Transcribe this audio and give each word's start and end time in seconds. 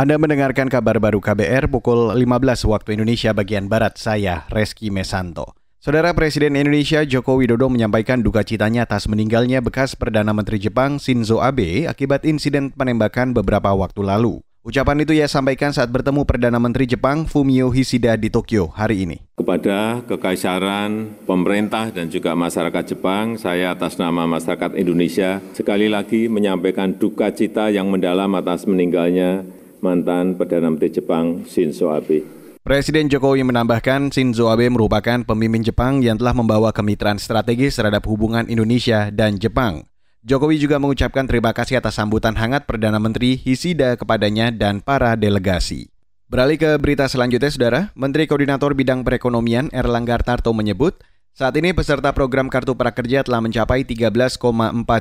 Anda 0.00 0.16
mendengarkan 0.16 0.72
kabar 0.72 0.96
baru 0.96 1.20
KBR 1.20 1.68
pukul 1.68 2.16
15 2.16 2.24
waktu 2.72 2.96
Indonesia 2.96 3.36
bagian 3.36 3.68
Barat, 3.68 4.00
saya 4.00 4.48
Reski 4.48 4.88
Mesanto. 4.88 5.52
Saudara 5.76 6.16
Presiden 6.16 6.56
Indonesia 6.56 7.04
Joko 7.04 7.36
Widodo 7.36 7.68
menyampaikan 7.68 8.24
duka 8.24 8.40
citanya 8.40 8.88
atas 8.88 9.12
meninggalnya 9.12 9.60
bekas 9.60 9.92
Perdana 9.92 10.32
Menteri 10.32 10.56
Jepang 10.56 10.96
Shinzo 10.96 11.44
Abe 11.44 11.84
akibat 11.84 12.24
insiden 12.24 12.72
penembakan 12.72 13.36
beberapa 13.36 13.76
waktu 13.76 14.00
lalu. 14.00 14.40
Ucapan 14.64 15.04
itu 15.04 15.12
ia 15.12 15.28
sampaikan 15.28 15.76
saat 15.76 15.92
bertemu 15.92 16.24
Perdana 16.24 16.56
Menteri 16.56 16.88
Jepang 16.88 17.28
Fumio 17.28 17.68
Kishida 17.68 18.16
di 18.16 18.32
Tokyo 18.32 18.72
hari 18.72 19.04
ini. 19.04 19.20
Kepada 19.36 20.00
Kekaisaran, 20.08 21.12
pemerintah, 21.28 21.92
dan 21.92 22.08
juga 22.08 22.32
masyarakat 22.32 22.96
Jepang, 22.96 23.36
saya 23.36 23.76
atas 23.76 24.00
nama 24.00 24.24
masyarakat 24.24 24.80
Indonesia 24.80 25.44
sekali 25.52 25.92
lagi 25.92 26.24
menyampaikan 26.32 26.96
duka 26.96 27.28
cita 27.36 27.68
yang 27.68 27.92
mendalam 27.92 28.32
atas 28.32 28.64
meninggalnya 28.64 29.59
mantan 29.80 30.38
Perdana 30.38 30.72
Menteri 30.72 30.94
Jepang 30.94 31.44
Shinzo 31.44 31.92
Abe. 31.92 32.24
Presiden 32.60 33.08
Jokowi 33.08 33.40
menambahkan 33.42 34.12
Shinzo 34.12 34.52
Abe 34.52 34.68
merupakan 34.68 35.24
pemimpin 35.24 35.64
Jepang 35.64 36.04
yang 36.04 36.20
telah 36.20 36.36
membawa 36.36 36.70
kemitraan 36.70 37.16
strategis 37.16 37.80
terhadap 37.80 38.04
hubungan 38.04 38.44
Indonesia 38.46 39.08
dan 39.08 39.40
Jepang. 39.40 39.88
Jokowi 40.20 40.60
juga 40.60 40.76
mengucapkan 40.76 41.24
terima 41.24 41.56
kasih 41.56 41.80
atas 41.80 41.96
sambutan 41.96 42.36
hangat 42.36 42.68
Perdana 42.68 43.00
Menteri 43.00 43.40
Hisida 43.40 43.96
kepadanya 43.96 44.52
dan 44.52 44.84
para 44.84 45.16
delegasi. 45.16 45.88
Beralih 46.30 46.60
ke 46.60 46.70
berita 46.78 47.08
selanjutnya, 47.08 47.50
Saudara. 47.50 47.80
Menteri 47.96 48.28
Koordinator 48.28 48.76
Bidang 48.76 49.02
Perekonomian 49.02 49.72
Erlangga 49.72 50.20
Tarto 50.20 50.54
menyebut, 50.54 51.00
saat 51.32 51.56
ini 51.56 51.72
peserta 51.72 52.12
program 52.12 52.52
Kartu 52.52 52.76
Prakerja 52.76 53.24
telah 53.24 53.40
mencapai 53.40 53.82
13,4 53.82 54.36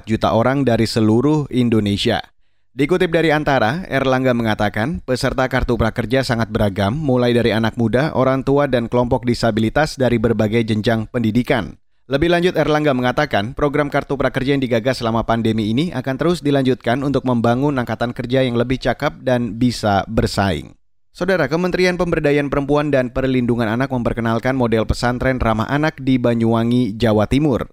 juta 0.07 0.31
orang 0.31 0.63
dari 0.63 0.87
seluruh 0.87 1.51
Indonesia. 1.51 2.23
Dikutip 2.69 3.09
dari 3.09 3.33
Antara, 3.33 3.81
Erlangga 3.89 4.29
mengatakan 4.37 5.01
peserta 5.01 5.49
Kartu 5.49 5.73
Prakerja 5.73 6.21
sangat 6.21 6.53
beragam, 6.53 6.93
mulai 6.93 7.33
dari 7.33 7.49
anak 7.49 7.73
muda, 7.81 8.13
orang 8.13 8.45
tua, 8.45 8.69
dan 8.69 8.85
kelompok 8.85 9.25
disabilitas 9.25 9.97
dari 9.97 10.21
berbagai 10.21 10.61
jenjang 10.69 11.09
pendidikan. 11.09 11.81
Lebih 12.05 12.29
lanjut, 12.29 12.53
Erlangga 12.53 12.93
mengatakan 12.93 13.57
program 13.57 13.89
Kartu 13.89 14.21
Prakerja 14.21 14.53
yang 14.53 14.61
digagas 14.61 15.01
selama 15.01 15.25
pandemi 15.25 15.73
ini 15.73 15.89
akan 15.97 16.15
terus 16.21 16.45
dilanjutkan 16.45 17.01
untuk 17.01 17.25
membangun 17.25 17.73
angkatan 17.81 18.13
kerja 18.13 18.45
yang 18.45 18.53
lebih 18.53 18.77
cakap 18.77 19.17
dan 19.17 19.57
bisa 19.57 20.05
bersaing. 20.05 20.77
Saudara 21.09 21.49
Kementerian 21.49 21.97
Pemberdayaan 21.97 22.53
Perempuan 22.53 22.93
dan 22.93 23.09
Perlindungan 23.09 23.65
Anak 23.65 23.89
memperkenalkan 23.89 24.53
model 24.53 24.85
pesantren 24.85 25.41
ramah 25.41 25.65
anak 25.73 25.97
di 25.97 26.21
Banyuwangi, 26.21 26.93
Jawa 26.93 27.25
Timur. 27.25 27.65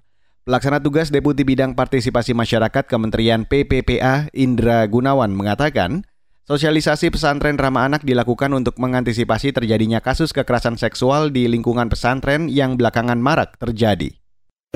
Pelaksana 0.46 0.78
tugas 0.78 1.10
Deputi 1.10 1.42
Bidang 1.42 1.74
Partisipasi 1.74 2.30
Masyarakat 2.30 2.86
Kementerian 2.86 3.50
PPPA 3.50 4.30
Indra 4.30 4.86
Gunawan 4.86 5.34
mengatakan, 5.34 6.06
sosialisasi 6.46 7.10
pesantren 7.10 7.58
ramah 7.58 7.90
anak 7.90 8.06
dilakukan 8.06 8.54
untuk 8.54 8.78
mengantisipasi 8.78 9.50
terjadinya 9.50 9.98
kasus 9.98 10.30
kekerasan 10.30 10.78
seksual 10.78 11.34
di 11.34 11.50
lingkungan 11.50 11.90
pesantren 11.90 12.46
yang 12.46 12.78
belakangan 12.78 13.18
marak 13.18 13.58
terjadi. 13.58 14.14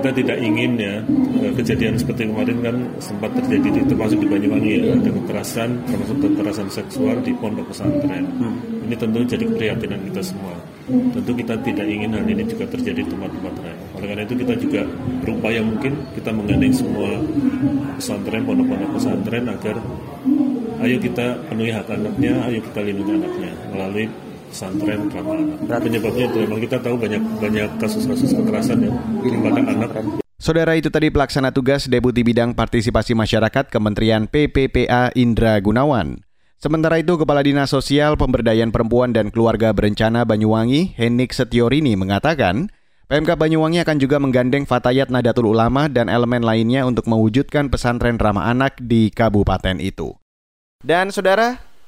Kita 0.00 0.16
tidak 0.16 0.38
ingin 0.40 0.80
ya 0.80 0.96
eh, 1.44 1.52
kejadian 1.52 1.92
seperti 2.00 2.24
kemarin 2.24 2.56
kan 2.64 2.76
sempat 3.04 3.36
terjadi 3.36 3.68
di 3.68 3.80
termasuk 3.84 4.16
di 4.16 4.28
Banyuwangi 4.32 4.70
ya 4.80 4.96
ada 4.96 5.10
kekerasan 5.12 5.70
termasuk 5.84 6.16
kekerasan 6.24 6.68
seksual 6.72 7.20
di 7.20 7.36
pondok 7.36 7.68
pesantren. 7.68 8.24
Hmm. 8.40 8.56
Ini 8.88 8.96
tentu 8.96 9.20
jadi 9.28 9.44
keprihatinan 9.44 10.00
kita 10.08 10.24
semua. 10.24 10.56
Tentu 10.88 11.32
kita 11.36 11.54
tidak 11.60 11.84
ingin 11.84 12.16
hal 12.16 12.24
ini 12.24 12.48
juga 12.48 12.64
terjadi 12.72 13.04
di 13.04 13.10
tempat-tempat 13.12 13.54
lain. 13.60 13.78
Oleh 14.00 14.06
karena 14.08 14.22
itu 14.24 14.34
kita 14.40 14.54
juga 14.56 14.82
berupaya 15.20 15.60
mungkin 15.60 15.92
kita 16.16 16.30
menggandeng 16.32 16.72
semua 16.72 17.10
pesantren, 18.00 18.42
pondok-pondok 18.48 18.90
pesantren 18.96 19.44
agar 19.52 19.76
ayo 20.80 20.96
kita 20.96 21.36
penuhi 21.52 21.70
hak 21.76 21.92
anaknya, 21.92 22.32
ayo 22.48 22.58
kita 22.64 22.80
lindungi 22.80 23.20
anaknya 23.20 23.52
melalui 23.68 24.08
pesantren 24.50 25.06
ramah 25.08 25.38
anak. 25.38 25.80
Penyebabnya 25.80 26.24
itu 26.26 26.36
memang 26.44 26.60
kita 26.60 26.76
tahu 26.82 26.94
banyak 26.98 27.22
banyak 27.38 27.70
kasus-kasus 27.78 28.34
kekerasan 28.34 28.78
ya 28.84 28.92
pada 29.46 29.60
anak. 29.62 29.90
Saudara 30.40 30.72
itu 30.72 30.88
tadi 30.88 31.12
pelaksana 31.12 31.52
tugas 31.52 31.84
Deputi 31.86 32.24
Bidang 32.24 32.56
Partisipasi 32.56 33.12
Masyarakat 33.12 33.68
Kementerian 33.68 34.24
PPPA 34.24 35.12
Indra 35.12 35.60
Gunawan. 35.60 36.24
Sementara 36.60 37.00
itu, 37.00 37.16
Kepala 37.16 37.40
Dinas 37.40 37.72
Sosial 37.72 38.20
Pemberdayaan 38.20 38.68
Perempuan 38.68 39.16
dan 39.16 39.32
Keluarga 39.32 39.72
Berencana 39.72 40.28
Banyuwangi, 40.28 40.92
Henik 40.92 41.32
Setiorini 41.32 41.96
mengatakan, 41.96 42.68
PMK 43.08 43.32
Banyuwangi 43.36 43.80
akan 43.80 43.96
juga 43.96 44.20
menggandeng 44.20 44.68
Fatayat 44.68 45.08
Nadatul 45.08 45.48
Ulama 45.48 45.88
dan 45.88 46.12
elemen 46.12 46.44
lainnya 46.44 46.84
untuk 46.84 47.08
mewujudkan 47.08 47.72
pesantren 47.72 48.20
ramah 48.20 48.52
anak 48.52 48.76
di 48.76 49.08
kabupaten 49.08 49.80
itu. 49.80 50.16
Dan 50.80 51.12
saudara, 51.12 51.60